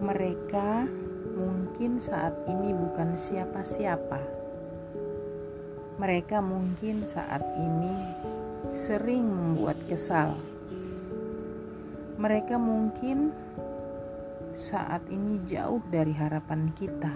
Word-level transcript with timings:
Mereka 0.00 0.86
mungkin 1.34 1.98
saat 1.98 2.32
ini 2.46 2.70
bukan 2.70 3.18
siapa-siapa. 3.18 4.20
Mereka 5.98 6.38
mungkin 6.40 7.04
saat 7.04 7.44
ini 7.58 7.92
sering 8.72 9.26
membuat 9.28 9.76
kesal. 9.90 10.38
Mereka 12.16 12.56
mungkin 12.56 13.32
saat 14.54 15.06
ini 15.14 15.38
jauh 15.46 15.78
dari 15.90 16.10
harapan 16.10 16.74
kita. 16.74 17.12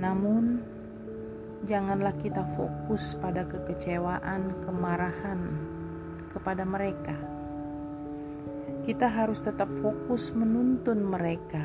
Namun, 0.00 0.60
janganlah 1.64 2.12
kita 2.20 2.44
fokus 2.56 3.16
pada 3.20 3.44
kekecewaan, 3.48 4.52
kemarahan 4.64 5.40
kepada 6.32 6.64
mereka. 6.64 7.16
Kita 8.84 9.08
harus 9.12 9.44
tetap 9.44 9.68
fokus 9.80 10.32
menuntun 10.32 11.04
mereka. 11.04 11.64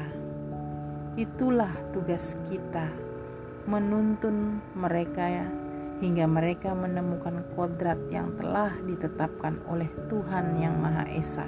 Itulah 1.15 1.71
tugas 1.95 2.35
kita, 2.51 2.91
menuntun 3.71 4.59
mereka 4.75 5.47
hingga 6.03 6.27
mereka 6.27 6.75
menemukan 6.75 7.39
kodrat 7.55 7.99
yang 8.11 8.35
telah 8.35 8.71
ditetapkan 8.83 9.63
oleh 9.71 9.87
Tuhan 10.11 10.59
Yang 10.59 10.75
Maha 10.75 11.05
Esa 11.07 11.47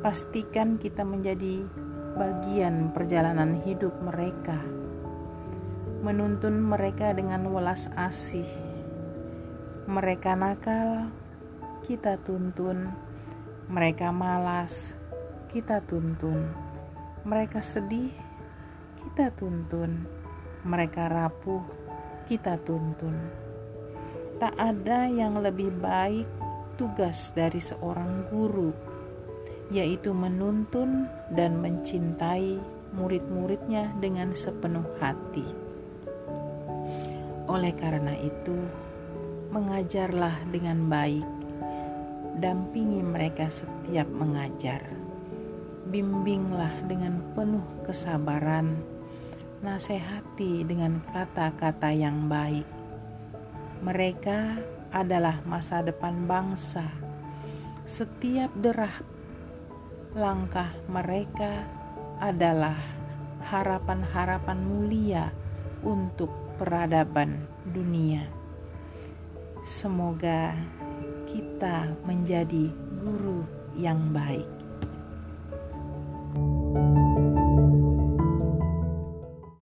pastikan 0.00 0.80
kita 0.80 1.04
menjadi 1.04 1.60
bagian 2.16 2.88
perjalanan 2.96 3.52
hidup 3.68 3.92
mereka, 4.00 4.56
menuntun 6.00 6.56
mereka 6.56 7.12
dengan 7.12 7.44
welas 7.52 7.92
asih. 8.00 8.48
Mereka 9.84 10.40
nakal, 10.40 11.12
kita 11.84 12.16
tuntun. 12.24 12.88
Mereka 13.68 14.08
malas, 14.08 14.96
kita 15.52 15.84
tuntun. 15.84 16.48
Mereka 17.28 17.60
sedih, 17.60 18.10
kita 19.04 19.28
tuntun. 19.36 20.00
Mereka 20.64 21.12
rapuh, 21.12 21.62
kita 22.24 22.56
tuntun. 22.64 23.20
Tak 24.40 24.56
ada 24.56 25.12
yang 25.12 25.44
lebih 25.44 25.68
baik 25.76 26.24
tugas 26.80 27.36
dari 27.36 27.60
seorang 27.60 28.32
guru 28.32 28.89
yaitu 29.70 30.10
menuntun 30.10 31.06
dan 31.30 31.62
mencintai 31.62 32.58
murid-muridnya 32.90 33.94
dengan 34.02 34.34
sepenuh 34.34 34.86
hati. 34.98 35.46
Oleh 37.46 37.74
karena 37.74 38.14
itu, 38.18 38.54
mengajarlah 39.50 40.38
dengan 40.50 40.86
baik, 40.90 41.26
dampingi 42.38 43.02
mereka 43.02 43.50
setiap 43.50 44.06
mengajar, 44.10 44.82
bimbinglah 45.90 46.70
dengan 46.86 47.22
penuh 47.34 47.62
kesabaran, 47.86 48.78
nasihati 49.62 50.66
dengan 50.66 51.02
kata-kata 51.10 51.90
yang 51.94 52.26
baik. 52.26 52.66
Mereka 53.82 54.58
adalah 54.90 55.42
masa 55.46 55.82
depan 55.82 56.26
bangsa. 56.26 56.86
Setiap 57.86 58.54
derah 58.54 59.02
langkah 60.10 60.74
mereka 60.90 61.62
adalah 62.18 62.74
harapan-harapan 63.46 64.58
mulia 64.58 65.30
untuk 65.86 66.28
peradaban 66.58 67.46
dunia. 67.70 68.26
Semoga 69.62 70.58
kita 71.30 71.94
menjadi 72.02 72.74
guru 73.00 73.46
yang 73.78 74.10
baik. 74.10 74.59